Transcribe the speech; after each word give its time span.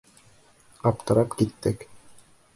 Аптырап 0.91 1.37
киттек. 1.43 1.87